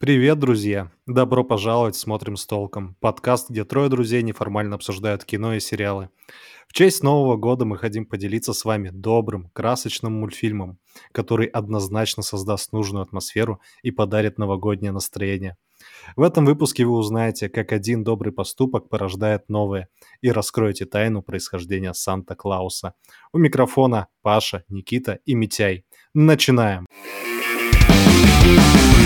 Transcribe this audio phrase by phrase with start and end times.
[0.00, 0.92] Привет, друзья!
[1.06, 6.08] Добро пожаловать в «Смотрим с толком»— подкаст, где трое друзей неформально обсуждают кино и сериалы.
[6.68, 10.78] В честь Нового года мы хотим поделиться с вами добрым, красочным мультфильмом,
[11.10, 15.56] который однозначно создаст нужную атмосферу и подарит новогоднее настроение.
[16.14, 19.88] В этом выпуске вы узнаете, как один добрый поступок порождает новое,
[20.20, 22.94] и раскроете тайну происхождения Санта-Клауса.
[23.32, 25.84] У микрофона Паша, Никита и Митяй.
[26.14, 26.86] Начинаем!
[27.98, 28.97] Начинаем!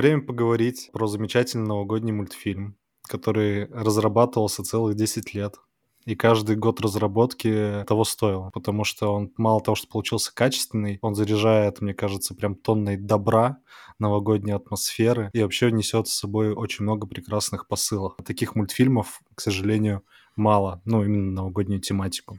[0.00, 5.56] Время поговорить про замечательный новогодний мультфильм, который разрабатывался целых 10 лет.
[6.06, 11.14] И каждый год разработки того стоил, потому что он мало того, что получился качественный, он
[11.14, 13.58] заряжает, мне кажется, прям тонной добра,
[13.98, 18.14] новогодней атмосферы и вообще несет с собой очень много прекрасных посылов.
[18.24, 20.02] Таких мультфильмов, к сожалению,
[20.34, 22.38] мало, ну, именно новогоднюю тематику.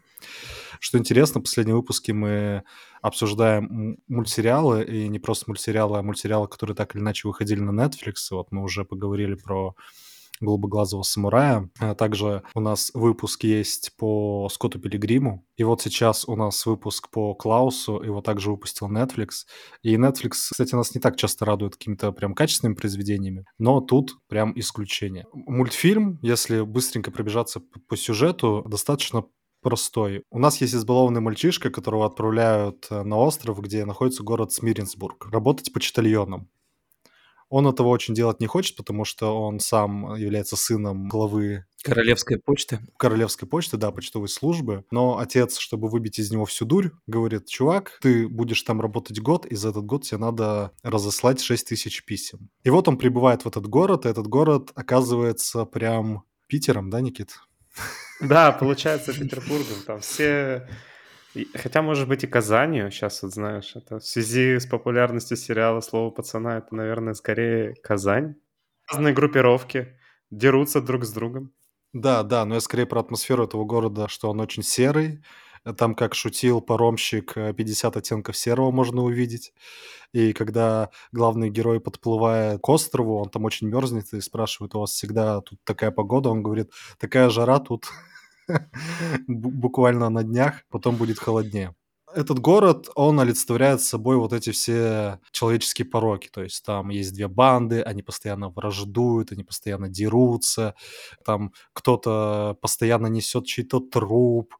[0.79, 2.63] Что интересно, в последнем выпуске мы
[3.01, 8.15] обсуждаем мультсериалы, и не просто мультсериалы, а мультсериалы, которые так или иначе выходили на Netflix.
[8.31, 9.75] Вот мы уже поговорили про
[10.41, 11.69] голубоглазого самурая.
[11.79, 15.45] А также у нас выпуск есть по Скотту Пилигриму.
[15.55, 19.45] И вот сейчас у нас выпуск по Клаусу, его также выпустил Netflix.
[19.83, 24.57] И Netflix, кстати, нас не так часто радует какими-то прям качественными произведениями, но тут прям
[24.59, 25.27] исключение.
[25.33, 29.25] Мультфильм, если быстренько пробежаться по, сюжету, достаточно
[29.61, 30.23] простой.
[30.29, 35.71] У нас есть избалованный мальчишка, которого отправляют э, на остров, где находится город Смиренсбург, работать
[35.71, 36.49] почтальоном.
[37.51, 42.79] Он этого очень делать не хочет, потому что он сам является сыном главы Королевской почты.
[42.95, 44.85] Королевской почты, да, почтовой службы.
[44.89, 49.45] Но отец, чтобы выбить из него всю дурь, говорит, чувак, ты будешь там работать год,
[49.45, 52.49] и за этот год тебе надо разослать 6 тысяч писем.
[52.63, 57.39] И вот он прибывает в этот город, и этот город оказывается прям Питером, да, Никит?
[58.21, 59.77] Да, получается Петербургом.
[59.85, 60.67] Там все...
[61.55, 66.11] Хотя, может быть, и Казанью, сейчас вот знаешь, это в связи с популярностью сериала «Слово
[66.11, 68.35] пацана», это, наверное, скорее Казань.
[68.91, 69.97] Разные группировки
[70.29, 71.53] дерутся друг с другом.
[71.93, 75.23] Да, да, но я скорее про атмосферу этого города, что он очень серый,
[75.77, 79.53] там, как шутил паромщик, 50 э, оттенков серого можно увидеть.
[80.13, 84.91] И когда главный герой подплывает к острову, он там очень мерзнет и спрашивает, у вас
[84.91, 86.29] всегда тут такая погода?
[86.29, 87.85] Он говорит, такая жара тут
[89.27, 91.75] буквально на днях, потом будет холоднее
[92.13, 96.29] этот город, он олицетворяет собой вот эти все человеческие пороки.
[96.31, 100.75] То есть там есть две банды, они постоянно враждуют, они постоянно дерутся,
[101.25, 104.53] там кто-то постоянно несет чей-то труп,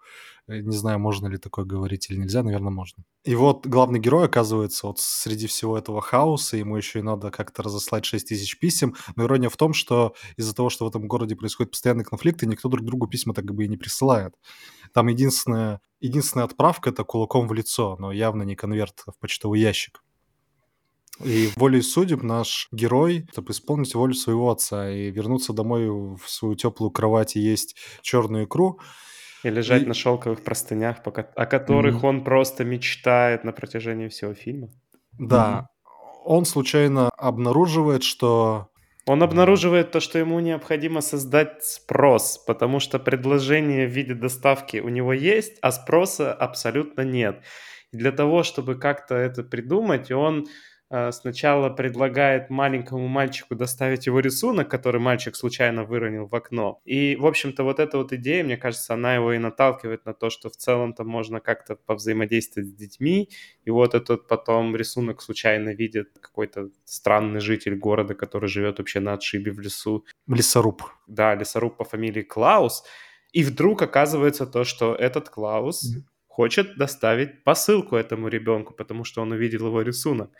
[0.51, 3.03] Э, не знаю, можно ли такое говорить или нельзя, наверное, можно.
[3.23, 7.63] И вот главный герой оказывается вот среди всего этого хаоса, ему еще и надо как-то
[7.63, 8.95] разослать 6 тысяч писем.
[9.15, 12.69] Но ирония в том, что из-за того, что в этом городе происходят постоянные конфликты, никто
[12.69, 14.33] друг другу письма так бы и не присылает.
[14.93, 20.03] Там единственная, единственная отправка— это кулаком в лицо, но явно не конверт в почтовый ящик.
[21.23, 26.55] И волей судеб наш герой, чтобы исполнить волю своего отца и вернуться домой в свою
[26.55, 28.79] теплую кровать и есть черную икру,
[29.43, 29.85] и лежать и...
[29.85, 32.07] на шелковых простынях, о которых mm-hmm.
[32.07, 34.69] он просто мечтает на протяжении всего фильма.
[35.19, 35.67] Да.
[35.67, 35.91] Mm-hmm.
[36.25, 38.70] Он случайно обнаруживает, что...
[39.07, 44.89] Он обнаруживает то, что ему необходимо создать спрос, потому что предложение в виде доставки у
[44.89, 47.41] него есть, а спроса абсолютно нет.
[47.91, 50.47] И для того, чтобы как-то это придумать, он
[51.11, 56.81] сначала предлагает маленькому мальчику доставить его рисунок, который мальчик случайно выронил в окно.
[56.83, 60.29] И, в общем-то, вот эта вот идея, мне кажется, она его и наталкивает на то,
[60.29, 63.29] что в целом-то можно как-то повзаимодействовать с детьми.
[63.63, 69.13] И вот этот потом рисунок случайно видит какой-то странный житель города, который живет вообще на
[69.13, 70.05] отшибе в лесу.
[70.27, 70.83] Лесоруб.
[71.07, 72.83] Да, лесоруб по фамилии Клаус.
[73.31, 76.01] И вдруг оказывается то, что этот Клаус mm-hmm.
[76.27, 80.31] хочет доставить посылку этому ребенку, потому что он увидел его рисунок.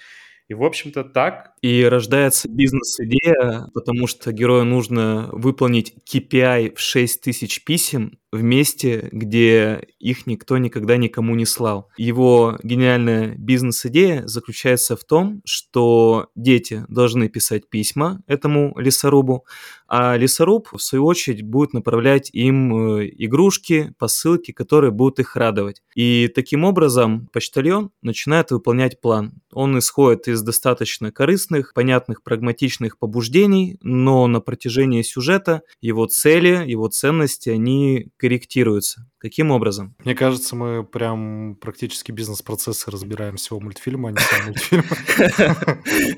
[0.51, 1.53] И, в общем-то, так.
[1.61, 9.09] И рождается бизнес-идея, потому что герою нужно выполнить KPI в 6 тысяч писем, в месте,
[9.11, 11.89] где их никто никогда никому не слал.
[11.97, 19.45] Его гениальная бизнес-идея заключается в том, что дети должны писать письма этому лесорубу,
[19.93, 25.81] а лесоруб, в свою очередь, будет направлять им э, игрушки, посылки, которые будут их радовать.
[25.95, 29.41] И таким образом почтальон начинает выполнять план.
[29.51, 36.87] Он исходит из достаточно корыстных, понятных, прагматичных побуждений, но на протяжении сюжета его цели, его
[36.87, 39.09] ценности, они корректируются.
[39.17, 39.95] Каким образом?
[40.05, 46.17] Мне кажется, мы прям практически бизнес-процессы разбираем всего мультфильма, а не сам мультфильм.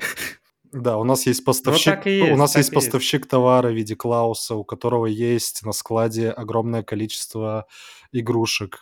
[0.72, 3.30] Да, у нас есть поставщик, ну, есть, у нас есть поставщик есть.
[3.30, 7.68] товара в виде Клауса, у которого есть на складе огромное количество
[8.10, 8.80] игрушек,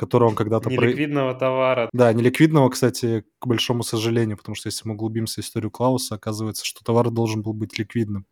[0.00, 0.70] который он когда-то...
[0.70, 1.38] Неликвидного про...
[1.38, 1.90] товара.
[1.92, 6.64] Да, неликвидного, кстати, к большому сожалению, потому что если мы углубимся в историю Клауса, оказывается,
[6.64, 8.24] что товар должен был быть ликвидным.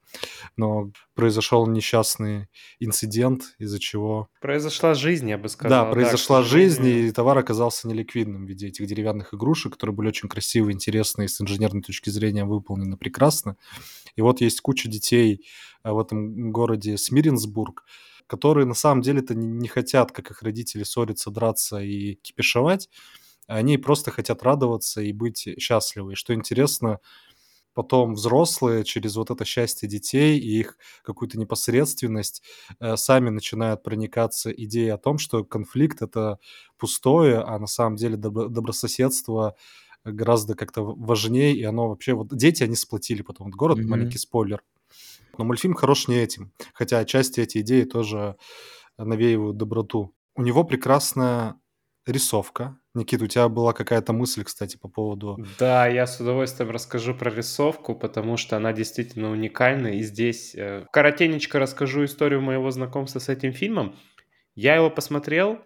[0.56, 2.48] Но произошел несчастный
[2.80, 4.28] инцидент, из-за чего...
[4.40, 5.84] Произошла жизнь, я бы сказал.
[5.84, 10.08] Да, произошла да, жизнь, и товар оказался неликвидным в виде этих деревянных игрушек, которые были
[10.08, 13.58] очень красивые, интересные, с инженерной точки зрения выполнены прекрасно.
[14.16, 15.46] И вот есть куча детей
[15.84, 17.84] э, в этом городе Смиренсбург,
[18.28, 22.88] которые на самом деле-то не, не хотят, как их родители, ссориться, драться и кипишевать.
[23.48, 26.12] Они просто хотят радоваться и быть счастливы.
[26.12, 27.00] И что интересно,
[27.72, 32.42] потом взрослые через вот это счастье детей и их какую-то непосредственность
[32.80, 36.38] э, сами начинают проникаться идеей о том, что конфликт это
[36.76, 39.56] пустое, а на самом деле добро- добрососедство
[40.04, 42.12] гораздо как-то важнее, и оно вообще...
[42.12, 43.86] Вот дети, они сплотили потом вот город, mm-hmm.
[43.86, 44.62] маленький спойлер.
[45.38, 48.36] Но мультфильм хорош не этим, хотя отчасти эти идеи тоже
[48.98, 50.14] навеивают доброту.
[50.34, 51.54] У него прекрасная
[52.06, 52.78] рисовка.
[52.94, 55.38] Никита, у тебя была какая-то мысль, кстати, по поводу...
[55.58, 59.88] Да, я с удовольствием расскажу про рисовку, потому что она действительно уникальна.
[59.88, 63.94] И здесь э, коротенечко расскажу историю моего знакомства с этим фильмом.
[64.54, 65.58] Я его посмотрел,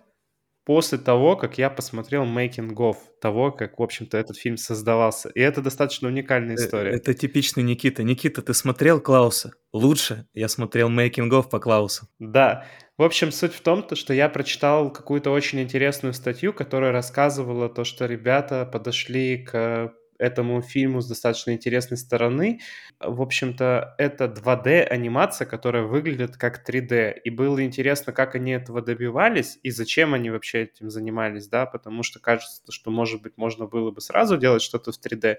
[0.65, 5.29] после того, как я посмотрел making of того, как, в общем-то, этот фильм создавался.
[5.31, 6.91] И это достаточно уникальная э, история.
[6.93, 8.03] Это типичный Никита.
[8.03, 9.53] Никита, ты смотрел Клауса?
[9.73, 10.27] Лучше.
[10.35, 12.09] Я смотрел making of по Клаусу.
[12.19, 12.67] Да.
[12.99, 17.69] В общем, суть в том, то, что я прочитал какую-то очень интересную статью, которая рассказывала
[17.69, 22.61] то, что ребята подошли к этому фильму с достаточно интересной стороны.
[23.01, 27.21] В общем-то, это 2D-анимация, которая выглядит как 3D.
[27.25, 32.03] И было интересно, как они этого добивались и зачем они вообще этим занимались, да, потому
[32.03, 35.37] что кажется, что, может быть, можно было бы сразу делать что-то в 3D.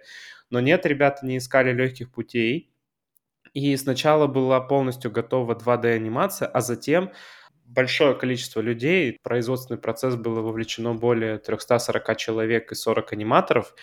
[0.49, 2.69] Но нет, ребята не искали легких путей.
[3.53, 7.11] И сначала была полностью готова 2D-анимация, а затем
[7.65, 13.73] большое количество людей, производственный процесс было вовлечено более 340 человек и 40 аниматоров,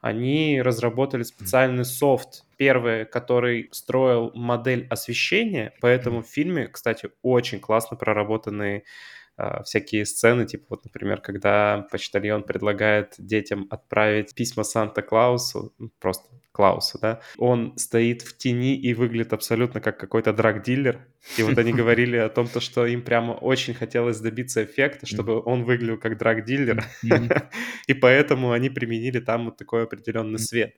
[0.00, 7.96] они разработали специальный софт, первый, который строил модель освещения, поэтому в фильме, кстати, очень классно
[7.96, 8.84] проработанные
[9.36, 16.28] э, всякие сцены, типа вот, например, когда почтальон предлагает детям отправить письма Санта-Клаусу, просто
[16.58, 21.06] Клауса, да, он стоит в тени и выглядит абсолютно как какой-то драг-дилер.
[21.36, 25.40] И вот они говорили о том, то, что им прямо очень хотелось добиться эффекта, чтобы
[25.40, 26.82] он выглядел как драг-дилер.
[27.86, 30.74] И поэтому они применили там вот такой определенный свет.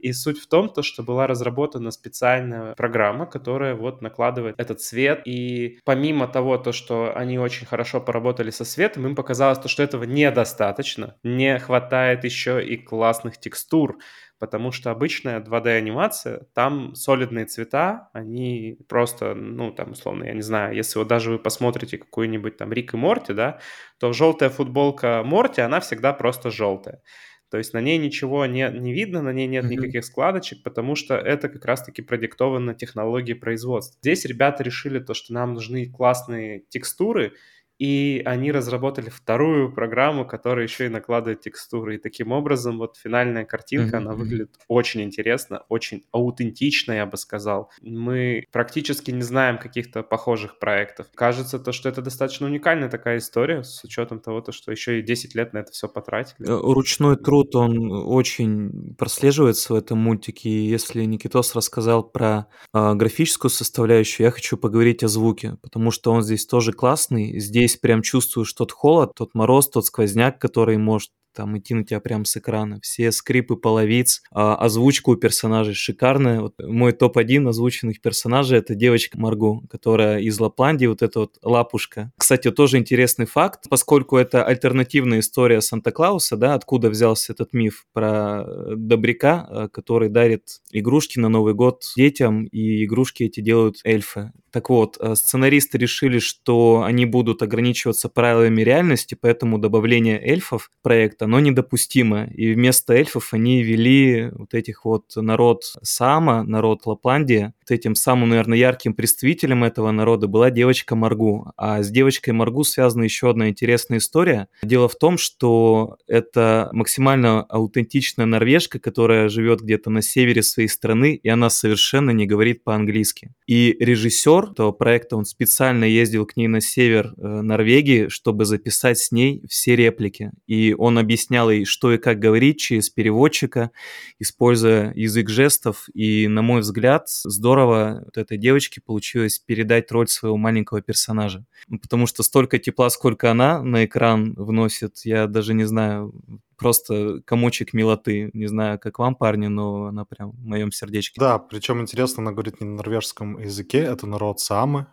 [0.00, 5.22] И суть в том, то, что была разработана специальная программа, которая вот накладывает этот свет.
[5.26, 9.84] И помимо того, то, что они очень хорошо поработали со светом, им показалось то, что
[9.84, 11.14] этого недостаточно.
[11.22, 13.98] Не хватает еще и классных текстур
[14.40, 20.74] потому что обычная 2D-анимация, там солидные цвета, они просто, ну, там, условно, я не знаю,
[20.74, 23.60] если вот даже вы посмотрите какую-нибудь там Рик и Морти, да,
[23.98, 27.02] то желтая футболка Морти, она всегда просто желтая.
[27.50, 29.68] То есть на ней ничего не, не видно, на ней нет mm-hmm.
[29.68, 33.98] никаких складочек, потому что это как раз-таки продиктовано технологией производства.
[34.00, 37.34] Здесь ребята решили то, что нам нужны классные текстуры,
[37.80, 41.94] и они разработали вторую программу, которая еще и накладывает текстуры.
[41.94, 44.00] И таким образом вот финальная картинка, mm-hmm.
[44.00, 47.70] она выглядит очень интересно, очень аутентично, я бы сказал.
[47.80, 51.06] Мы практически не знаем каких-то похожих проектов.
[51.14, 55.02] Кажется то, что это достаточно уникальная такая история, с учетом того, то, что еще и
[55.02, 56.46] 10 лет на это все потратили.
[56.46, 60.50] Э, ручной труд, он очень прослеживается в этом мультике.
[60.50, 66.12] И если Никитос рассказал про э, графическую составляющую, я хочу поговорить о звуке, потому что
[66.12, 67.40] он здесь тоже классный.
[67.40, 71.84] Здесь здесь прям чувствуешь тот холод, тот мороз, тот сквозняк, который может там идти на
[71.84, 72.80] тебя прям с экрана.
[72.82, 76.40] Все скрипы половиц, а, озвучка у персонажей шикарная.
[76.40, 82.12] Вот мой топ-1 озвученных персонажей— это девочка Марго, которая из Лапландии, вот эта вот лапушка.
[82.16, 88.44] Кстати, тоже интересный факт, поскольку это альтернативная история Санта-Клауса, да, откуда взялся этот миф про
[88.46, 94.32] э, добряка, э, который дарит игрушки на Новый год детям, и игрушки эти делают эльфы.
[94.50, 100.82] Так вот, э, сценаристы решили, что они будут ограничиваться правилами реальности, поэтому добавление эльфов в
[100.82, 102.24] проект, оно недопустимо.
[102.24, 107.54] И вместо эльфов они вели вот этих вот народ Сама, народ Лапландия.
[107.70, 111.52] Этим самым, наверное, ярким представителем этого народа была девочка Маргу.
[111.56, 114.48] А с девочкой Маргу связана еще одна интересная история.
[114.62, 121.14] Дело в том, что это максимально аутентичная норвежка, которая живет где-то на севере своей страны,
[121.14, 123.32] и она совершенно не говорит по-английски.
[123.46, 128.44] И режиссер режиссер этого проекта, он специально ездил к ней на север э, Норвегии, чтобы
[128.44, 130.32] записать с ней все реплики.
[130.46, 133.70] И он объяснял ей, что и как говорить через переводчика,
[134.18, 135.88] используя язык жестов.
[135.94, 141.44] И, на мой взгляд, здорово вот этой девочке получилось передать роль своего маленького персонажа.
[141.68, 146.12] Ну, потому что столько тепла, сколько она на экран вносит, я даже не знаю,
[146.56, 148.30] просто комочек милоты.
[148.34, 151.20] Не знаю, как вам, парни, но она прям в моем сердечке.
[151.20, 154.86] Да, причем интересно, она говорит не на норвежском языке, это народ Самы,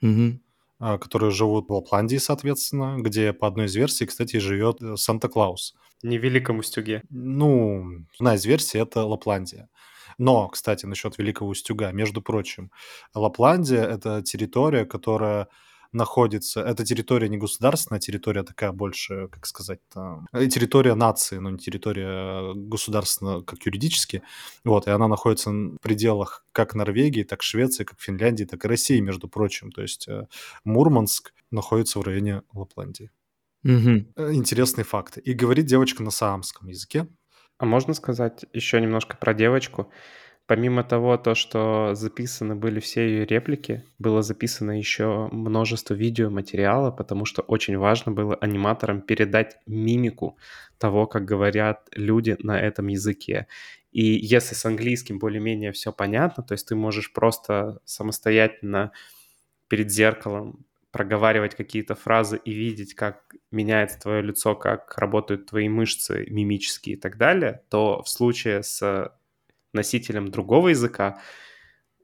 [0.00, 0.38] Угу.
[1.00, 5.74] которые живут в Лапландии, соответственно, где по одной из версий, кстати, живет э, Санта-Клаус.
[6.04, 7.02] Не в Великом Устюге.
[7.10, 9.68] Ну, одна из версий— это Лапландия.
[10.18, 12.70] Но, кстати, насчет Великого Устюга, между прочим,
[13.14, 15.48] Лапландия— это территория, которая
[15.92, 21.38] находится, это территория не государственная, а территория такая больше, как сказать, там, э, территория нации,
[21.38, 24.22] но не территория государственная, как юридически.
[24.64, 29.00] Вот, и она находится в пределах как Норвегии, так Швеции, как Финляндии, так и России,
[29.00, 29.72] между прочим.
[29.72, 30.26] То есть э,
[30.64, 33.10] Мурманск находится в районе Лапландии.
[33.64, 34.32] Угу.
[34.32, 35.20] Интересные факты.
[35.20, 37.08] И говорит девочка на саамском языке.
[37.58, 39.90] А можно сказать еще немножко про девочку?
[40.46, 47.26] Помимо того, то, что записаны были все ее реплики, было записано еще множество видеоматериала, потому
[47.26, 50.38] что очень важно было аниматорам передать мимику
[50.78, 53.46] того, как говорят люди на этом языке.
[53.92, 58.92] И если с английским более-менее все понятно, то есть ты можешь просто самостоятельно
[59.68, 66.26] перед зеркалом проговаривать какие-то фразы и видеть, как меняется твое лицо, как работают твои мышцы
[66.28, 69.12] мимические и так далее, то в случае с
[69.72, 71.20] носителем другого языка,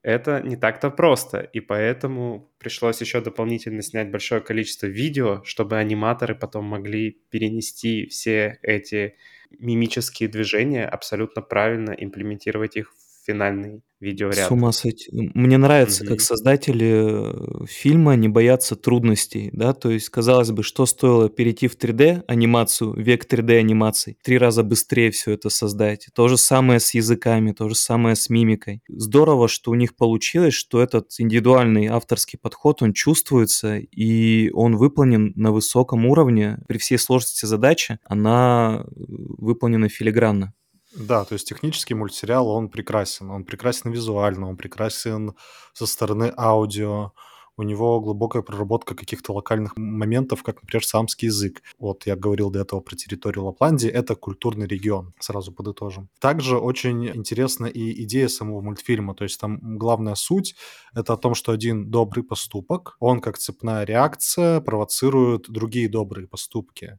[0.02, 1.40] это не так-то просто.
[1.40, 8.58] И поэтому пришлось еще дополнительно снять большое количество видео, чтобы аниматоры потом могли перенести все
[8.62, 9.16] эти
[9.58, 12.92] мимические движения, абсолютно правильно имплементировать их
[13.24, 14.48] финальный видеоряд.
[14.48, 15.08] С ума сойти.
[15.34, 20.86] Мне нравится, как создатели э, фильма не боятся трудностей, да, то есть, казалось бы, что
[20.86, 26.08] стоило перейти в 3D анимацию, век 3D анимаций, три раза быстрее все это создать.
[26.14, 28.82] То же самое с языками, то же самое с мимикой.
[28.88, 35.32] Здорово, что у них получилось, что этот индивидуальный авторский подход, он чувствуется, и он выполнен
[35.34, 36.58] на высоком уровне.
[36.68, 40.52] При всей сложности задачи она э, выполнена филигранно.
[40.94, 43.30] Да, то есть технический мультсериал, он прекрасен.
[43.30, 45.34] Он прекрасен визуально, он прекрасен
[45.72, 47.12] со стороны аудио.
[47.56, 51.62] У него глубокая проработка каких-то локальных моментов, как, например, самский язык.
[51.78, 53.88] Вот я говорил до этого про территорию Лапландии.
[53.88, 56.08] Это культурный регион, сразу подытожим.
[56.18, 59.14] Также очень интересна и идея самого мультфильма.
[59.14, 60.56] То есть там главная суть—
[60.94, 66.98] это о том, что один добрый поступок, он как цепная реакция провоцирует другие добрые поступки.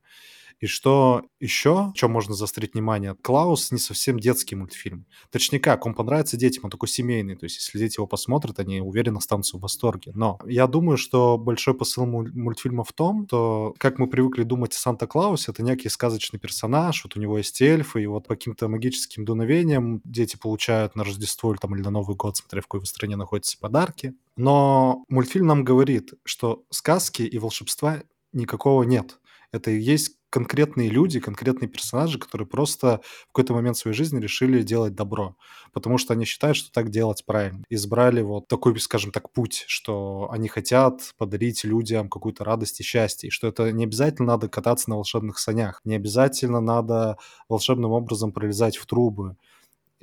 [0.59, 5.05] И что еще, чем можно заострить внимание, Клаус не совсем детский мультфильм.
[5.31, 8.81] Точнее как, он понравится детям, он такой семейный, то есть если дети его посмотрят, они
[8.81, 10.11] уверенно останутся в восторге.
[10.15, 14.77] Но я думаю, что большой посыл мультфильма в том, что как мы привыкли думать о
[14.77, 19.25] Санта-Клаусе, это некий сказочный персонаж, вот у него есть эльфы, и вот по каким-то магическим
[19.25, 23.15] дуновениям дети получают на Рождество или, там, или на Новый год, смотря в какой стране
[23.15, 24.13] находятся, подарки.
[24.37, 28.01] Но мультфильм нам говорит, что сказки и волшебства
[28.33, 29.19] никакого нет.
[29.51, 34.63] Это и есть конкретные люди, конкретные персонажи, которые просто в какой-то момент своей жизни решили
[34.63, 35.37] делать добро,
[35.71, 37.63] потому что они считают, что так делать правильно.
[37.69, 43.27] Избрали вот такой, скажем так, путь, что они хотят подарить людям какую-то радость и счастье,
[43.29, 48.33] и что это не обязательно надо кататься на волшебных санях, не обязательно надо волшебным образом
[48.33, 49.37] пролезать в трубы,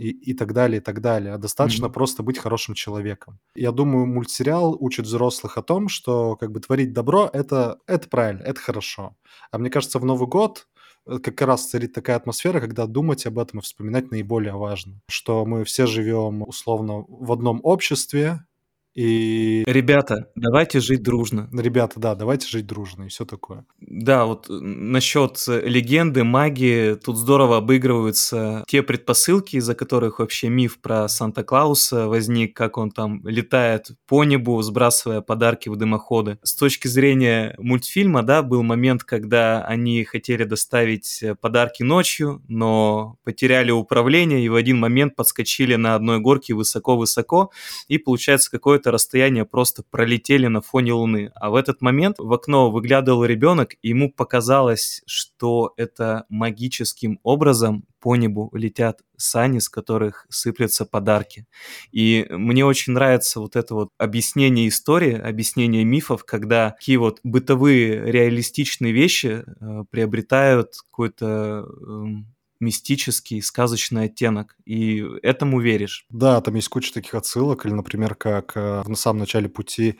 [0.02, 1.32] и, и так далее, и так далее.
[1.32, 1.92] А достаточно mm-hmm.
[1.92, 3.38] просто быть хорошим человеком.
[3.54, 8.42] Я думаю, мультсериал учит взрослых о том, что как бы творить добро это, это правильно,
[8.42, 9.16] это хорошо.
[9.52, 10.66] А мне кажется, в Новый год
[11.06, 15.00] э, как раз царит такая атмосфера, когда думать об этом и вспоминать наиболее важно.
[15.08, 18.44] Что мы все живем условно в одном обществе,
[18.94, 21.48] И Ребята, давайте жить дружно.
[21.52, 23.64] ребята, да, давайте жить дружно и все такое.
[23.80, 30.78] Да, вот э, насчет легенды, магии, тут здорово обыгрываются те предпосылки, из-за которых вообще миф
[30.80, 36.38] про Санта-Клауса возник, как он там летает по небу, сбрасывая подарки в дымоходы.
[36.42, 43.70] С точки зрения мультфильма, да, был момент, когда они хотели доставить подарки ночью, но потеряли
[43.70, 47.50] управление и в один момент подскочили на одной горке высоко-высоко,
[47.88, 51.30] и получается какое-то расстояние просто пролетели на фоне Луны.
[51.34, 57.84] А в этот момент в окно выглядывал ребенок, и ему показалось, что это магическим образом
[58.00, 61.46] по небу летят сани, с которых сыплются подарки.
[61.92, 68.10] И мне очень нравится вот это вот объяснение истории, объяснение мифов, когда такие вот бытовые
[68.10, 72.04] реалистичные вещи э, приобретают какой-то э,
[72.62, 76.06] мистический, сказочный оттенок, и этому веришь.
[76.08, 79.98] Да, там есть куча таких отсылок, или, например, как э, в самом начале пути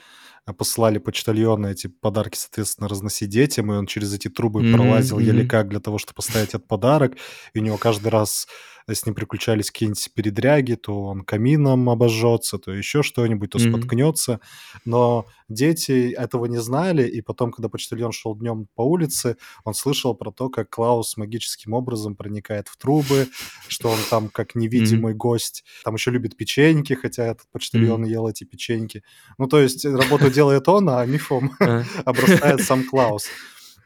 [0.57, 5.45] посылали почтальона эти подарки, соответственно, разносить детям, и он через эти трубы Мгм, пролазил еле
[5.45, 7.17] как для того, чтобы поставить этот подарок,
[7.53, 8.47] и у него каждый раз
[8.89, 13.69] с ним приключались какие-нибудь передряги, то он камином обожжется, то еще что-нибудь, то Мгм.
[13.71, 14.41] споткнется,
[14.85, 20.15] но дети этого не знали, и потом, когда почтальон шел днем по улице, он слышал
[20.15, 23.29] про то, как Клаус магическим образом проникает в трубы,
[23.69, 28.11] что он там как невидимый гость, там еще любит печеньки, хотя этот почтальон Мгм.
[28.11, 29.03] ел эти печеньки.
[29.39, 31.53] Ну, то есть работу делает он, а мифом
[32.05, 33.27] обрастает сам Клаус.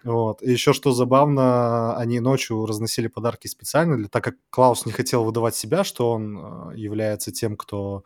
[0.05, 0.43] Вот.
[0.43, 5.25] И еще что забавно, они ночью разносили подарки специально, для, так как Клаус не хотел
[5.25, 6.39] выдавать себя, что он
[6.73, 8.05] э, является тем, кто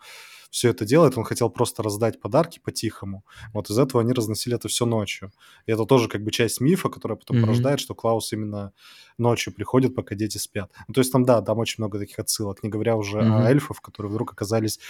[0.51, 3.25] все это делает, он хотел просто раздать подарки по-тихому.
[3.53, 5.33] Вот из этого они разносили это все ночью.
[5.67, 7.47] И это тоже как бы часть мифа, которая потом Мгм.
[7.47, 8.73] порождает, что Клаус именно
[9.21, 10.71] ночью приходит, пока дети спят.
[10.89, 13.33] Ну, то есть там, да, там очень много таких отсылок, не говоря уже Мгм.
[13.33, 14.81] о эльфов, которые вдруг оказались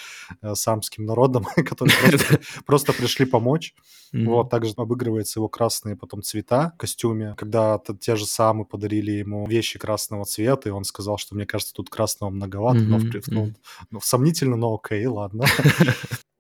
[0.43, 3.75] э, самским народом, которые просто, просто пришли помочь.
[4.13, 9.47] Вот, также обыгрывается его красные потом цвета в костюме, когда те же самые подарили ему
[9.47, 13.53] вещи красного цвета, и он сказал, что мне кажется, тут красного многовато, но в, ну,
[13.91, 15.45] ну, сомнительно, но окей, ладно.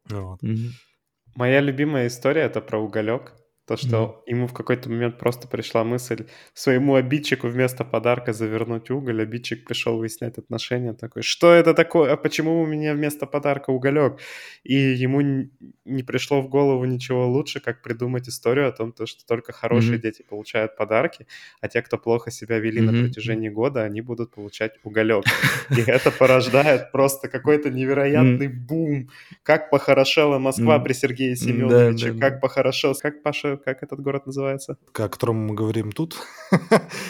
[1.37, 3.35] Моя любимая история это про уголек.
[3.71, 9.23] То, что ему в какой-то момент просто пришла мысль своему обидчику вместо подарка завернуть уголь.
[9.23, 10.93] Обидчик пришел выяснять отношения.
[10.93, 12.12] Такой, что это такое?
[12.12, 14.19] А почему у меня вместо подарка уголек?
[14.65, 15.21] И ему
[15.85, 19.93] не пришло в голову ничего лучше, как придумать историю о том, то, что только хорошие
[19.93, 20.00] Мгм.
[20.00, 21.29] дети получают подарки,
[21.61, 23.03] а те, кто плохо себя вели на Мгм.
[23.03, 25.25] протяжении года, они будут получать уголек.
[25.79, 29.11] И это порождает просто какой-то невероятный бум.
[29.45, 34.76] Как похорошела Москва при Сергее Семеновиче, как похорошел, как Паша, как этот город называется?
[34.95, 36.17] О котором мы говорим тут.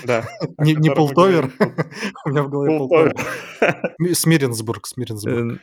[0.04, 0.28] Да.
[0.58, 1.52] Не, не Полтовер.
[2.24, 3.14] У меня в голове Полтовер.
[3.14, 3.94] Полтовер.
[3.98, 5.54] Ми- Смиренсбург, Смиренсбург.
[5.54, 5.58] Э,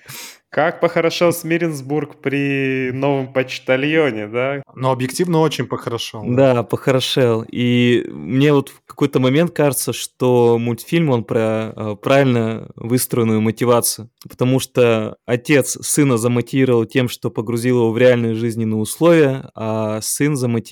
[0.50, 4.62] Как похорошел Смиренсбург при новом почтальоне, да?
[4.76, 6.24] Но объективно очень похорошел.
[6.26, 7.44] Да, похорошел.
[7.52, 14.10] И мне вот в какой-то момент кажется, что мультфильм, он про э, правильно выстроенную мотивацию.
[14.28, 20.36] Потому что отец сына замотивировал тем, что погрузил его в реальные жизненные условия, а сын
[20.36, 20.67] замотивировал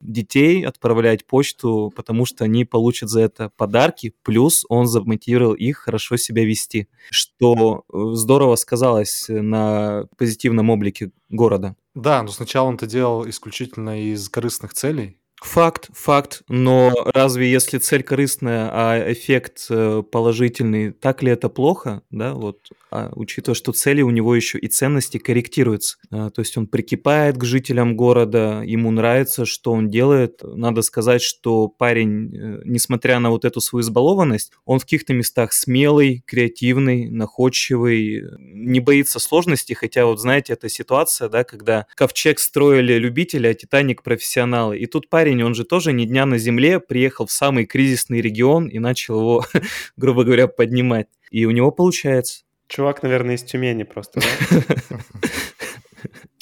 [0.00, 6.16] детей отправлять почту, потому что они получат за это подарки, плюс он замотивировал их хорошо
[6.16, 11.76] себя вести, что э, здорово сказалось на позитивном облике города.
[11.94, 15.18] Да, но сначала он это делал исключительно из корыстных целей.
[15.44, 22.00] Факт, факт, но разве если цель корыстная, а эффект э, положительный, так ли это плохо,
[22.10, 26.56] да, вот, а, учитывая, что цели у него еще и ценности корректируются, А, то есть
[26.56, 32.60] он прикипает к жителям города, ему нравится, что он делает, надо сказать, что парень, э,
[32.64, 39.18] несмотря на вот эту свою избалованность, он в каких-то местах смелый, креативный, находчивый, не боится
[39.18, 44.86] сложностей, хотя вот знаете, эта ситуация, да, когда ковчег строили любители, а Титаник профессионалы, и
[44.86, 48.78] тут парень, он же тоже ни дня на земле, приехал в самый кризисный регион и
[48.78, 49.44] начал его,
[49.96, 51.08] грубо говоря, поднимать.
[51.32, 52.43] И у него получается.
[52.68, 54.98] Чувак, наверное, из Тюмени просто, да?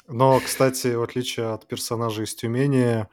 [0.09, 3.07] Но, кстати, в отличие от персонажа из Тюмени,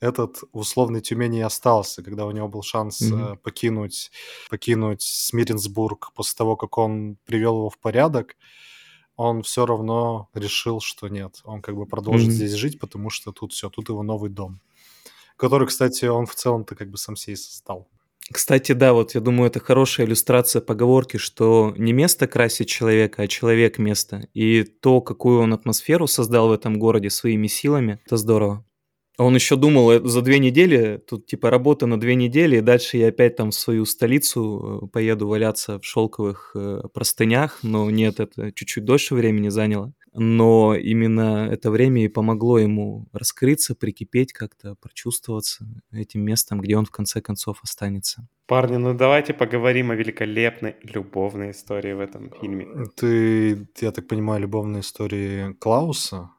[0.00, 4.10] этот в условной Тюмени и остался, когда у него был шанс э, покинуть,
[4.50, 8.36] покинуть Смиренсбург после того, как он привел его в порядок,
[9.16, 12.36] он все равно решил, что нет, он как бы продолжит Мгм.
[12.36, 14.60] здесь жить, потому что тут все, тут его новый дом,
[15.36, 17.88] который, кстати, он в целом-то как бы сам себе и создал.
[18.32, 23.28] Кстати, да, вот я думаю, это хорошая иллюстрация поговорки, что не место красит человека, а
[23.28, 24.28] человек место.
[24.32, 28.64] И то, какую он атмосферу создал в этом городе своими силами, это здорово.
[29.18, 32.96] Он еще думал, э, за две недели, тут типа работа на две недели, и дальше
[32.96, 38.18] я опять там в свою столицу э, поеду валяться в шелковых э, простынях, но нет,
[38.20, 39.92] это чуть-чуть дольше времени заняло.
[40.14, 46.84] Но именно это время и помогло ему раскрыться, прикипеть как-то, прочувствоваться этим местом, где он
[46.84, 48.26] в конце концов останется.
[48.46, 52.66] Парни, ну давайте поговорим о великолепной любовной истории в этом фильме.
[52.96, 56.30] Ты, я так понимаю, любовной истории Клауса?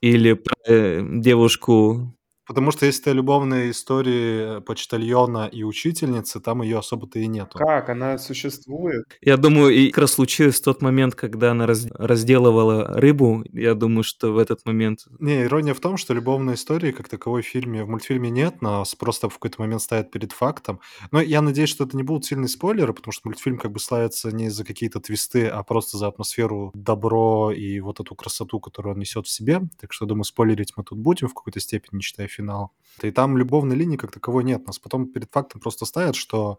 [0.00, 2.12] Или про э, девушку
[2.52, 7.58] Потому что если это любовные истории почтальона и учительницы, там ее особо-то и нету.
[7.58, 7.88] Как?
[7.88, 9.06] Она существует?
[9.22, 13.42] Я думаю, и как раз случилось в тот момент, когда она раз- разделывала рыбу.
[13.54, 15.06] Я думаю, что в этот момент...
[15.18, 18.94] Не, ирония в том, что любовной истории как таковой в фильме, в мультфильме нет, нас
[18.94, 20.80] просто в какой-то момент ставят перед фактом.
[21.10, 24.30] Но я надеюсь, что это не будут сильные спойлеры, потому что мультфильм как бы славится
[24.30, 29.00] не за какие-то твисты, а просто за атмосферу, добро и вот эту красоту, которую он
[29.00, 29.62] несет в себе.
[29.80, 32.72] Так что, думаю, спойлерить мы тут будем в какой-то степени, не считая финал.
[33.02, 34.66] И там любовной линии как таковой нет.
[34.66, 36.58] Нас потом перед фактом просто ставят, что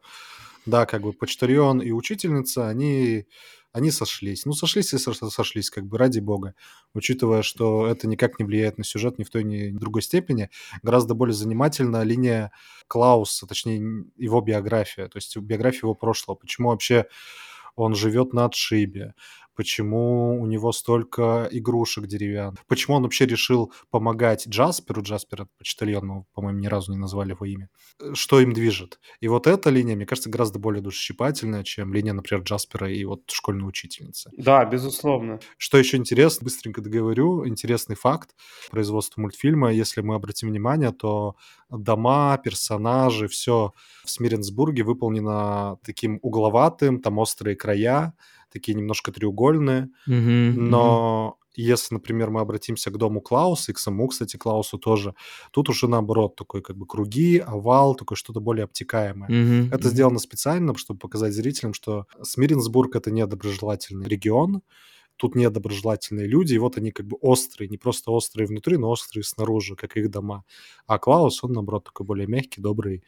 [0.66, 3.26] да, как бы почтальон и учительница, они,
[3.74, 4.46] они сошлись.
[4.46, 6.56] Ну, сошлись и сошлись, как бы ради бога.
[6.94, 10.50] Учитывая, что это никак не влияет на сюжет ни в той, ни в другой степени,
[10.82, 12.52] гораздо более занимательна линия
[12.88, 16.38] Клауса, точнее, его биография, то есть биография его прошлого.
[16.38, 17.06] Почему вообще
[17.76, 19.16] он живет на отшибе,
[19.56, 26.26] почему у него столько игрушек деревянных, почему он вообще решил помогать Джасперу, Джаспер почтальон, мы,
[26.34, 29.00] по-моему, ни разу не назвали его имя, э, что им движет.
[29.20, 33.30] И вот эта линия, мне кажется, гораздо более душесчипательная, чем линия, например, Джаспера и вот
[33.30, 34.30] школьной учительницы.
[34.38, 35.40] Да, безусловно.
[35.58, 38.36] Что еще интересно, быстренько договорю, интересный факт
[38.72, 41.36] производства мультфильма, если мы обратим внимание, то
[41.70, 48.14] дома, персонажи, все в Смиренсбурге выполнено таким угловатым, там острые края,
[48.54, 50.58] такие немножко треугольные, мгм.
[50.58, 55.14] но если, например, мы обратимся к дому Клауса и к самому, кстати, Клаусу тоже,
[55.52, 59.34] тут уже наоборот такой как бы круги, овал, такое что-то более обтекаемое.
[59.34, 59.90] Мгм, Это мгм.
[59.90, 64.62] сделано специально, чтобы показать зрителям, что Смиренсбург это недоброжелательный регион,
[65.18, 69.24] тут недоброжелательные люди, и вот они как бы острые, не просто острые внутри, но острые
[69.24, 70.44] снаружи, как их дома.
[70.88, 73.04] А Клаус, он, наоборот, такой более мягкий, добрый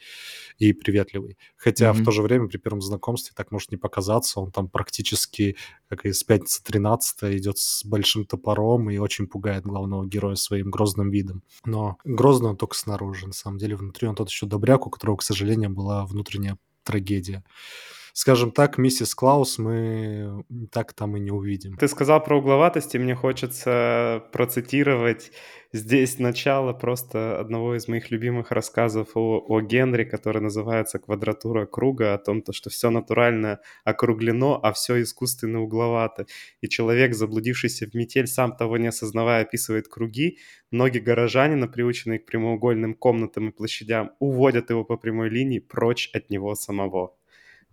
[0.60, 1.38] и приветливый.
[1.58, 2.06] Хотя в Мгм.
[2.06, 5.58] то же время при первом знакомстве так может не показаться, он там практически,
[5.89, 11.10] как из «Пятницы 13 идет с большим топором и очень пугает главного героя своим грозным
[11.12, 11.44] видом.
[11.65, 15.18] Но грозный он только снаружи, на самом деле внутри он тот еще добряк, у которого,
[15.18, 17.44] к сожалению, была внутренняя трагедия.
[18.17, 21.75] Скажем так, миссис Клаус мы так там и не увидим.
[21.75, 25.34] Ты сказал про угловатости, мне хочется процитировать
[25.73, 32.13] здесь начало просто одного из моих любимых рассказов о, о Генри, который называется «Квадратура круга»,
[32.13, 36.25] о том, то, что все натурально округлено, а все искусственно угловато.
[36.62, 40.38] И человек, заблудившийся в метель, сам того не осознавая, описывает круги.
[40.71, 46.30] Многие горожане, приученные к прямоугольным комнатам и площадям, уводят его по прямой линии прочь от
[46.30, 47.14] него самого.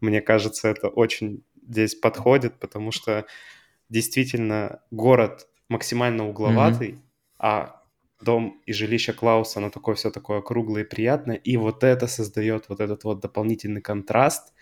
[0.03, 3.25] Мне кажется, это очень здесь подходит, потому что
[3.89, 6.99] действительно город максимально угловатый,
[7.39, 7.83] а
[8.21, 12.69] дом и жилище Клауса, оно такое все такое круглое и приятное, и вот это создает
[12.69, 14.53] вот этот вот дополнительный контраст,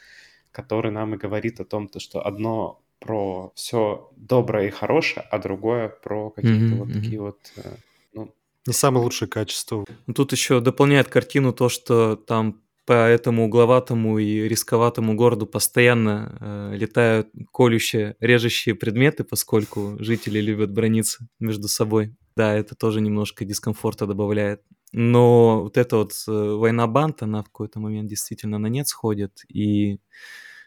[0.52, 5.38] который нам и говорит о том, то, что одно про все доброе и хорошее, а
[5.38, 7.76] другое про какие-то Мгм, вот такие вот э,
[8.12, 8.34] ну,
[8.66, 9.84] Не самое лучшее качество.
[10.06, 16.36] Ну, Тут еще дополняет картину то, что там по этому угловатому и рисковатому городу постоянно
[16.40, 22.16] э, летают колющие, режущие предметы, поскольку жители любят брониться между собой.
[22.34, 24.62] Да, это тоже немножко дискомфорта добавляет.
[24.90, 29.42] Но вот эта вот э, война банд, она в какой-то момент действительно на нет сходит,
[29.48, 30.00] и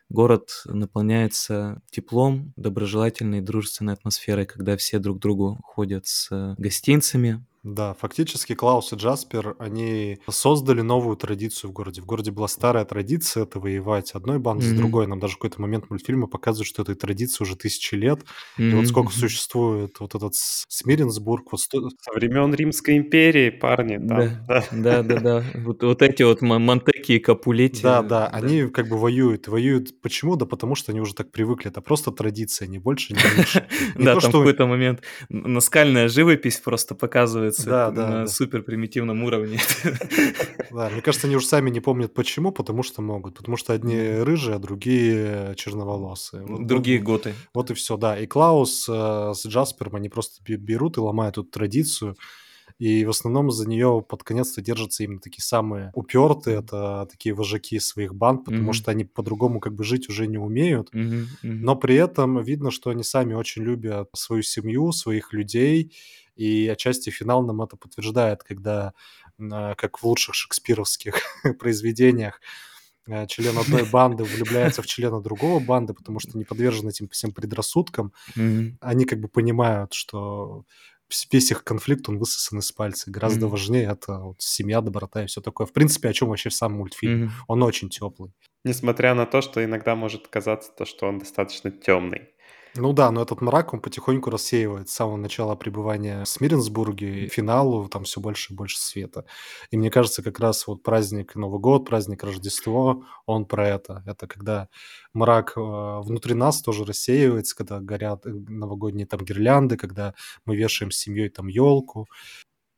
[0.07, 7.93] город наполняется теплом, доброжелательной, дружественной атмосферой, когда все друг другу ходят с э, гостинцами, Да,
[7.93, 12.01] фактически Клаус и Джаспер, они создали новую традицию в городе.
[12.01, 14.77] В городе была старая традиция это воевать одной бандой с Мгм.
[14.77, 15.07] другой.
[15.07, 18.19] Нам даже какой-то момент мультфильма показывают, что этой традиции уже тысячи лет.
[18.57, 23.95] И вот сколько существует вот этот С- Смиренсбург, вот сто- со времен Римской империи, парни,
[23.97, 24.63] там, Да, да.
[24.71, 25.43] да, да, да.
[25.63, 26.59] Вот, вот эти вот Мо-
[27.03, 27.83] Монтеки и Капулетти.
[27.83, 29.47] Да, да, они как бы воюют.
[29.47, 30.35] Воюют почему?
[30.35, 31.69] Да потому что они уже так привыкли.
[31.69, 33.67] Это просто традиция, не больше, не меньше.
[33.95, 38.27] Да, там какой-то момент наскальная живопись просто показывается Да, да, на да.
[38.27, 39.59] супер примитивном уровне.
[40.71, 43.37] Да, мне кажется, они уже сами не помнят почему, потому что могут.
[43.37, 46.43] Потому что одни рыжие, а другие черноволосые.
[46.47, 47.35] Другие готы.
[47.53, 48.17] Вот и все, да.
[48.17, 52.15] И Клаус э, с Джаспером, они просто бе- берут и ломают эту традицию.
[52.79, 57.79] И в основном за нее под конец-то держатся именно такие самые упертые, это такие вожаки
[57.79, 58.73] своих банд, потому Мгм.
[58.73, 60.93] что они по-другому как бы жить уже не умеют.
[60.93, 61.61] Мгм, мгм.
[61.61, 65.95] Но при этом видно, что они сами очень любят свою семью, своих людей,
[66.35, 68.93] и отчасти финал нам это подтверждает, когда,
[69.39, 71.15] а, как в лучших шекспировских
[71.59, 72.41] произведениях,
[73.07, 77.33] э, член одной банды влюбляется в члена другого банды, потому что не подвержен этим всем
[77.33, 78.77] предрассудкам, Мгм.
[78.81, 80.65] они как бы понимают, что
[81.31, 83.09] весь их конфликт, он высосан из пальца.
[83.11, 83.51] Гораздо Мгм.
[83.51, 85.67] важнее это вот семья, доброта и все такое.
[85.67, 87.25] В принципе, о чем вообще сам мультфильм?
[87.25, 87.31] Мгм.
[87.47, 88.31] Он очень теплый.
[88.65, 92.29] Несмотря на то, что иногда может казаться, то, что он достаточно темный.
[92.75, 97.29] Ну да, но этот мрак, он потихоньку рассеивает с самого начала пребывания в Смиренсбурге, и
[97.29, 99.25] финалу там все больше и больше света.
[99.69, 104.01] И мне кажется, как раз вот праздник Новый год, праздник Рождество, он про это.
[104.07, 104.69] Это когда
[105.13, 110.89] мрак э, внутри нас тоже рассеивается, когда горят э, новогодние там гирлянды, когда мы вешаем
[110.89, 112.07] с семьей там елку.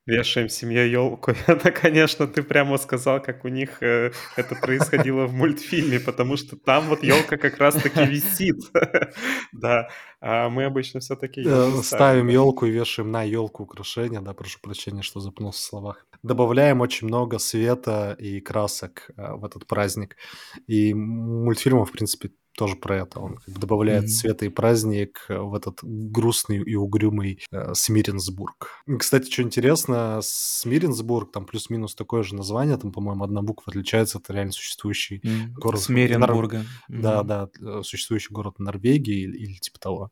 [0.05, 1.31] Вешаем семье елку.
[1.47, 6.55] Это, конечно, ты прямо сказал, как у них э, это происходило в мультфильме, потому что
[6.57, 8.57] там вот елка как раз-таки висит.
[9.51, 9.89] Да,
[10.19, 15.01] а мы обычно все-таки Э, Ставим елку и вешаем на елку украшения, да, прошу прощения,
[15.01, 16.05] что запнулся в словах.
[16.23, 20.17] Добавляем очень много света и красок э, в этот праздник.
[20.67, 23.19] И мультфильм, в принципе, тоже про это.
[23.19, 24.09] Он как бы добавляет Мгм.
[24.11, 28.69] света и праздник э, в этот грустный и угрюмый э, Смиренсбург.
[28.99, 34.33] Кстати, что интересно, Смиренсбург, там плюс-минус такое же название, там, по-моему, одна буква отличается, это
[34.33, 35.81] реально существующий М, город.
[35.81, 36.65] С Меренбурга.
[36.87, 37.27] Да, Мгм.
[37.27, 40.11] да, э, существующий город Норвегии или, или типа того.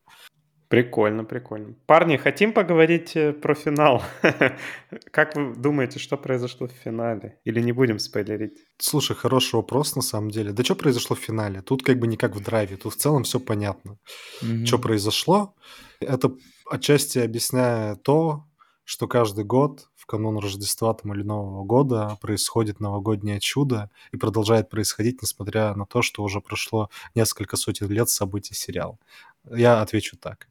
[0.73, 1.75] Прикольно, прикольно.
[1.86, 4.01] Парни, хотим поговорить э, про финал.
[5.12, 7.38] Как вы думаете, что произошло в финале?
[7.45, 8.57] Или не будем спойлерить?
[8.79, 10.51] Слушай, хороший вопрос на самом деле.
[10.51, 11.62] Да что произошло в финале?
[11.62, 13.99] Тут как бы не как в драйве, тут в целом все понятно.
[14.65, 15.53] Что произошло?
[15.99, 16.31] Это
[16.65, 18.43] отчасти объясняет то,
[18.83, 24.71] что каждый год в канун Рождества там, или Нового года происходит новогоднее чудо и продолжает
[24.71, 28.97] происходить, несмотря на то, что уже прошло несколько сотен лет с событий сериала.
[29.51, 30.47] Я отвечу так.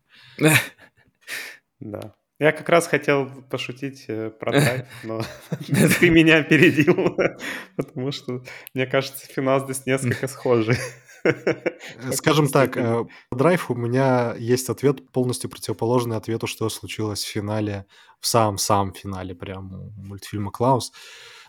[1.80, 2.14] Да.
[2.42, 5.20] Я как раз хотел пошутить э, про драйв, но
[6.00, 7.16] ты меня опередил,
[7.76, 8.42] потому что,
[8.74, 10.76] мне кажется, финал здесь несколько схожий.
[11.24, 17.28] Э, Скажем так, э, драйв у меня есть ответ полностью противоположный ответу, что случилось в
[17.28, 17.86] финале,
[18.18, 20.92] в самом-самом финале прям у мультфильма «Клаус».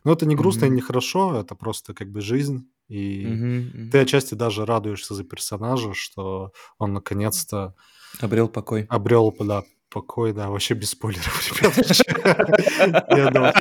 [0.03, 2.69] Но это не грустно и не хорошо, это просто как бы жизнь.
[2.87, 7.73] И ты отчасти даже радуешься за персонажа, что он наконец-то
[8.21, 8.85] Обрел покой.
[8.89, 13.07] обрел, да, покой, да, вообще без спойлеров, ребят.
[13.09, 13.53] Я думаю,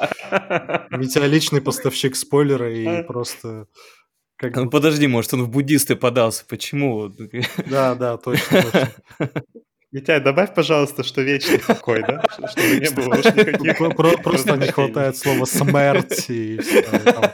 [0.91, 3.67] Митя личный поставщик спойлера и просто
[4.37, 4.71] как Ну, бы...
[4.71, 6.45] подожди, может, он в буддисты подался.
[6.49, 7.09] Почему?
[7.71, 10.21] Да, да, точно, точно.
[10.21, 12.23] Добавь, пожалуйста, что вечный покой, да?
[12.31, 17.31] Чтобы не было уж никаких Про- про- Просто не хватает слова смерть и всё там.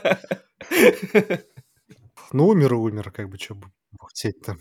[2.32, 3.56] Ну, умер и умер, как бы, что
[3.92, 4.58] бухтеть-то.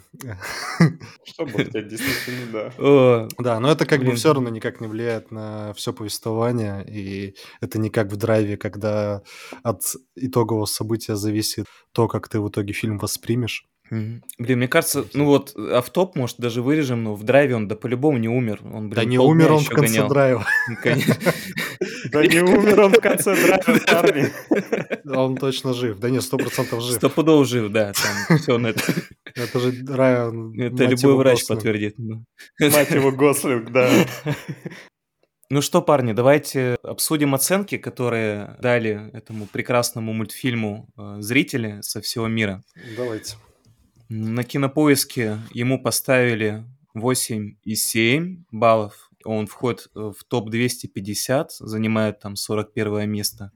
[1.26, 3.28] Что бухтеть, действительно, да.
[3.40, 7.78] Да, но это как бы все равно никак не влияет на все повествование, и это
[7.80, 9.22] не как в драйве, когда
[9.64, 9.82] от
[10.16, 13.66] итогового события зависит то, как ты в итоге фильм воспримешь.
[13.90, 14.22] Блин,
[14.58, 18.28] мне кажется, ну вот автоп, может, даже вырежем, но в драйве он да по-любому не
[18.28, 18.60] умер.
[18.64, 20.10] Он, Да блин, не полдня умер он в конце гонял.
[20.10, 20.46] драйва.
[22.14, 22.22] Ну.
[22.22, 24.32] Да не умер он в конце драйва, парни.
[25.16, 26.00] Он точно жив.
[26.00, 26.96] Да нет, сто процентов жив.
[26.96, 27.94] Стопудово жив, да.
[27.94, 28.82] Там все на это.
[29.36, 30.60] Это же Райан.
[30.60, 31.96] Это любой врач подтвердит.
[31.98, 32.26] ну.
[32.60, 33.90] Мать его, Гослинг, да.
[35.50, 42.28] Ну что, парни, давайте обсудим оценки, которые дали этому прекрасному мультфильму э, зрители со всего
[42.28, 42.64] мира.
[42.98, 43.38] Давайте.
[44.10, 46.66] На кинопоиске ему поставили
[46.98, 49.07] 8,7 баллов.
[49.28, 53.52] Он входит э, в топ-250, занимает там 41 место.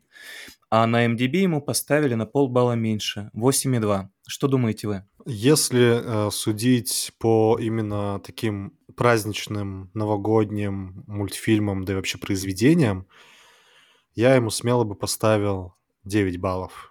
[0.70, 4.08] А на MDB ему поставили на полбалла меньше, 8,2.
[4.28, 5.06] Что думаете вы?
[5.26, 13.08] Если э, судить по именно таким праздничным новогодним мультфильмам, да и вообще произведениям,
[14.14, 16.91] я ему смело бы поставил 9 баллов.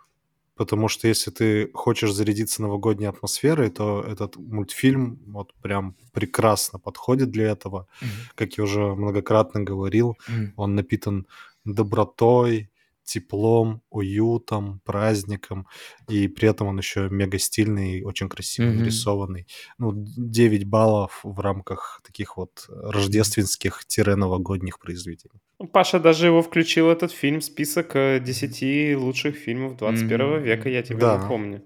[0.61, 7.31] Потому что если ты хочешь зарядиться новогодней атмосферой, то этот мультфильм вот прям прекрасно подходит
[7.31, 7.87] для этого.
[8.35, 10.53] Как я уже многократно говорил, Мгм.
[10.57, 11.27] он напитан
[11.65, 12.69] добротой,
[13.05, 15.67] теплом, уютом, праздником,
[16.09, 18.77] и при этом он еще мега стильный, очень красиво Мгм.
[18.79, 19.47] нарисованный.
[19.79, 25.41] Ну, 9 баллов в рамках таких вот рождественских-новогодних произведений.
[25.59, 30.43] Ну, Паша даже его включил этот фильм в список э, 10 лучших фильмов 21 Мгм.
[30.43, 31.19] века, я тебе Да.
[31.19, 31.63] напомню.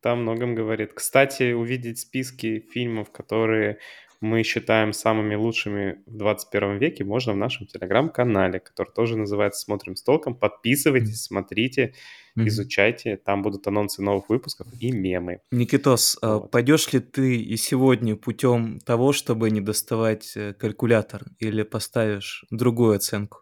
[0.00, 0.92] Там многом говорит.
[0.94, 3.78] Кстати, увидеть списки фильмов, которые
[4.22, 9.96] мы считаем самыми лучшими в 21 веке, можно в нашем телеграм-канале, который тоже называется «Смотрим
[9.96, 10.34] с толком».
[10.34, 11.92] Подписывайтесь, смотрите,
[12.34, 12.48] Мгм.
[12.48, 13.18] изучайте.
[13.18, 15.40] Там будут анонсы новых выпусков и мемы.
[15.50, 16.50] Никитос, а Вот.
[16.50, 22.96] пойдешь ли ты и сегодня путем того, чтобы не доставать э, калькулятор, или поставишь другую
[22.96, 23.41] оценку?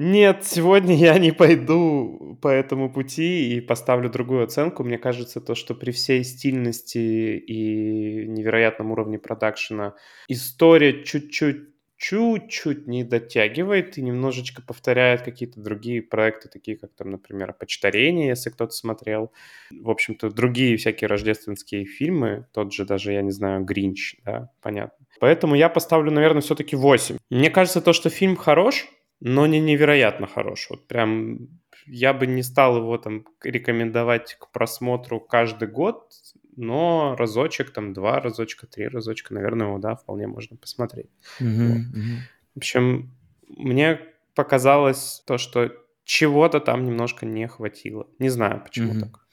[0.00, 4.84] Нет, сегодня я не пойду по этому пути и поставлю другую оценку.
[4.84, 9.96] Мне кажется, то, что при всей стильности и невероятном уровне продакшена
[10.28, 17.52] история чуть-чуть чуть-чуть не дотягивает и немножечко повторяет какие-то другие проекты, такие как там, например,
[17.52, 19.32] «Почтарение», если кто-то смотрел.
[19.72, 25.06] В общем-то, другие всякие рождественские фильмы, тот же даже, я не знаю, «Гринч», да, понятно.
[25.18, 27.16] Поэтому я поставлю, наверное, все-таки 8.
[27.30, 28.86] Мне кажется, то, что фильм хорош,
[29.20, 30.68] но не невероятно хорош.
[30.70, 31.48] Вот прям
[31.86, 36.12] я бы не стал его там рекомендовать к просмотру каждый год,
[36.56, 41.10] но разочек, там два разочка, три разочка, наверное, его, да, вполне можно посмотреть.
[41.40, 41.82] Мгм, Вот.
[42.54, 43.10] В общем,
[43.48, 44.00] мне
[44.34, 45.72] показалось то, что
[46.04, 48.06] чего-то там немножко не хватило.
[48.18, 49.00] Не знаю, почему Мгм.
[49.00, 49.26] так.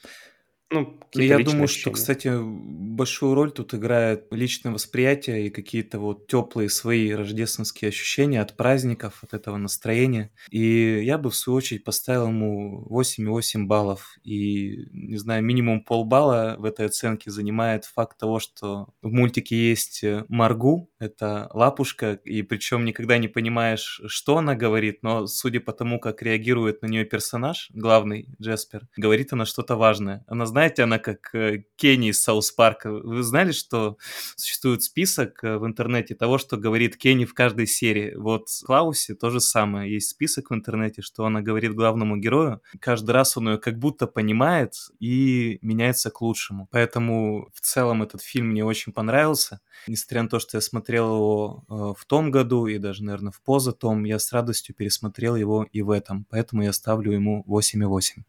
[0.71, 1.93] Ну, Я думаю, что, ощущения.
[1.93, 8.57] кстати, большую роль тут играет личное восприятие и какие-то вот теплые свои рождественские ощущения от
[8.57, 10.31] праздников, от этого настроения.
[10.49, 14.17] И я бы, в свою очередь, поставил ему 8,8 баллов.
[14.23, 20.03] И, не знаю, минимум полбалла в этой оценке занимает факт того, что в мультике есть
[20.03, 25.71] э, Маргу, это лапушка, и причем никогда не понимаешь, что она говорит, но судя по
[25.71, 30.23] тому, как реагирует на нее персонаж, главный Джеспер, говорит она что-то важное.
[30.27, 32.91] Она, знаете, она как э, Кенни из Саус Парка.
[32.91, 33.97] Вы знали, что
[34.35, 38.15] существует список э, в интернете того, что говорит Кенни в каждой серии?
[38.15, 39.93] Вот в Клаусе то же самое.
[39.93, 42.61] Есть список в интернете, что она говорит главному герою.
[42.79, 46.67] Каждый раз он ее как будто понимает и меняется к лучшему.
[46.71, 49.59] Поэтому в целом этот фильм мне очень понравился.
[49.87, 53.41] Несмотря на то, что я смотрел его э, в том году и даже, наверное, в
[53.41, 56.25] позатом, я с радостью пересмотрел его и в этом.
[56.29, 58.23] Поэтому я ставлю ему 8,8.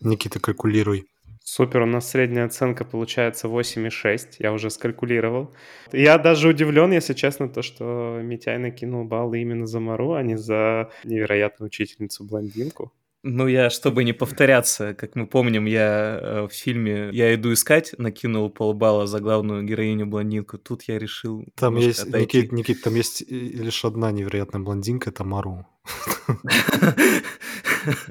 [0.00, 1.06] Никита, калькулируй.
[1.42, 5.52] Супер, у нас средняя оценка получается 8,6, я уже скалькулировал.
[5.90, 10.36] Я даже удивлен, если честно, то, что Митяй накинул баллы именно за Мару, а не
[10.36, 12.92] за невероятную учительницу-блондинку.
[13.22, 17.94] Ну, я, чтобы не повторяться, как мы помним, я э, в фильме «Я иду искать»
[17.98, 20.56] накинул полбалла за главную героиню-блондинку.
[20.56, 22.38] Тут я решил Там есть, отойти.
[22.38, 25.66] Никит, Никит, там есть и- лишь одна невероятная блондинка, это Мару.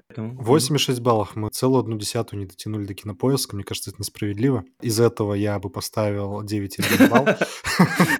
[0.07, 1.35] Поэтому, 8,6 баллов.
[1.35, 3.55] Мы целую одну десятую не дотянули до кинопоиска.
[3.55, 4.63] Мне кажется, это несправедливо.
[4.81, 7.27] Из этого я бы поставил 9,1 балл.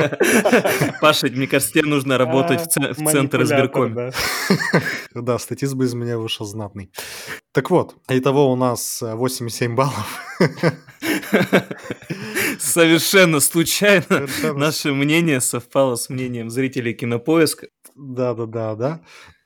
[1.00, 4.12] Паша, мне кажется, тебе нужно работать в, в центр избиркоме.
[5.14, 5.38] да.
[5.38, 6.90] Статист бы из меня вышел знатный.
[7.52, 10.20] Так вот, итого у нас э, 8,7 баллов.
[12.58, 17.68] Совершенно случайно Совершенно наше мнение совпало с мнением зрителей кинопоиска.
[17.96, 19.00] Да, да, да, да.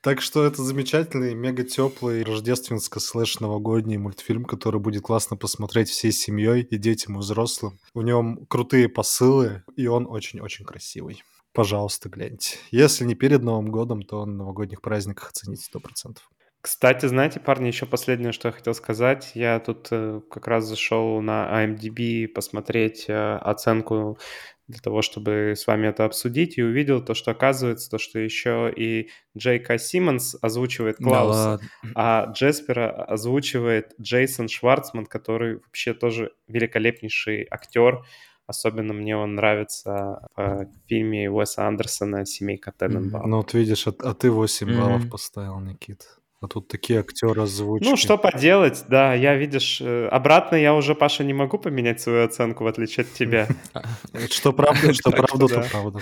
[0.05, 6.11] Так что это замечательный, мега теплый рождественско слэш новогодний мультфильм, который будет классно посмотреть всей
[6.11, 7.79] семьей и детям, и взрослым.
[7.95, 11.23] В нем крутые посылы, и он очень-очень красивый.
[11.53, 12.59] Пожалуйста, гляньте.
[12.69, 16.17] Если не перед Новым годом, то на новогодних праздниках оцените 100%.
[16.61, 19.31] Кстати, знаете, парни, еще последнее, что я хотел сказать.
[19.33, 24.19] Я тут э, как раз зашел на IMDb посмотреть э, оценку
[24.67, 28.73] для того, чтобы с вами это обсудить, и увидел то, что оказывается, то, что еще
[28.75, 31.69] и Джейка Симмонс озвучивает Да Клауса, ладно.
[31.95, 38.03] а Джеспера озвучивает Джейсон Шварцман, который вообще тоже великолепнейший актер.
[38.47, 43.27] Особенно мне он нравится в фильме Уэса Андерсона «Семейка Тененбаум».
[43.29, 45.09] Ну вот видишь, а, а ты 8 баллов Мгм.
[45.09, 46.05] поставил, Никит.
[46.41, 47.87] А тут такие актеры озвучки.
[47.87, 52.25] Ну, что поделать, да, я, видишь, э, обратно я уже, Паша, не могу поменять свою
[52.25, 53.47] оценку, в отличие от тебя.
[54.29, 55.67] Что правда, что правда, что то да.
[55.71, 55.99] правда.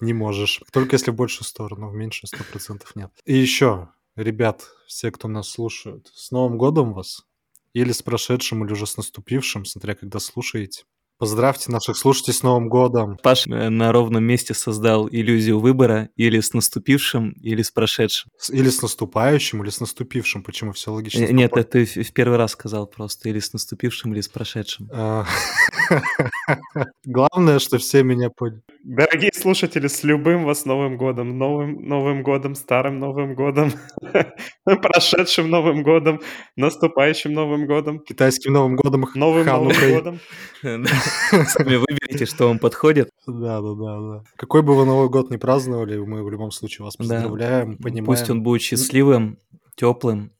[0.00, 0.60] Не можешь.
[0.72, 3.10] Только если в большую сторону, в меньшую сто процентов нет.
[3.24, 7.24] И еще, ребят, все, кто нас слушают, с Новым годом вас!
[7.72, 10.84] Или с прошедшим, или уже с наступившим, смотря когда слушаете.
[11.18, 13.16] Поздравьте наших слушателей с Новым годом!
[13.22, 18.30] Паша э, на ровном месте создал иллюзию выбора или с наступившим, или с прошедшим.
[18.50, 20.42] Или с наступающим, или с наступившим.
[20.42, 21.24] Почему все логично?
[21.24, 23.28] Э, Нет, это ты в в первый раз сказал просто.
[23.28, 24.88] Или с наступившим, или с прошедшим.
[27.04, 28.62] Главное, что все меня поняли.
[28.82, 33.72] Дорогие слушатели, с любым вас Новым годом, новым Новым годом, старым Новым годом,
[34.64, 36.20] прошедшим Новым годом,
[36.56, 40.20] наступающим Новым годом, Китайским Новым годом, новым Новым годом.
[40.62, 43.10] Сами выберите, что вам подходит.
[43.26, 44.24] Да, да, да, да.
[44.36, 48.28] Какой бы вы Новый год ни праздновали, мы в любом случае вас поздравляем, понимаем, Пусть
[48.30, 49.38] он будет счастливым,
[49.76, 50.30] теплым,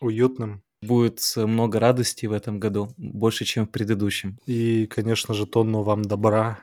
[0.00, 0.62] уютным.
[0.82, 4.38] Будет э, много радости в этом году, больше, чем в предыдущем.
[4.46, 6.60] И, конечно же, тонну вам добра,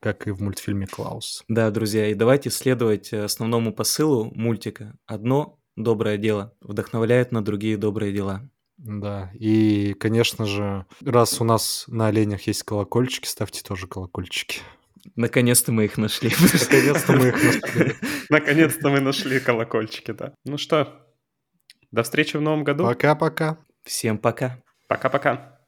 [0.00, 1.44] как и в мультфильме «Клаус».
[1.48, 4.96] Да, друзья, и давайте следовать э, основному посылу мультика.
[5.06, 8.48] Одно доброе дело вдохновляет на другие добрые дела.
[8.76, 14.60] Да, и, конечно же, раз у нас на оленях есть колокольчики, ставьте тоже колокольчики.
[15.16, 16.30] Наконец-то мы их нашли.
[16.30, 17.92] Наконец-то мы их нашли.
[18.30, 20.32] Наконец-то мы нашли колокольчики, да.
[20.44, 21.09] Ну что,
[21.90, 22.84] до встречи в новом году.
[22.84, 23.58] Пока-пока.
[23.84, 24.62] Всем пока.
[24.88, 25.59] Пока-пока.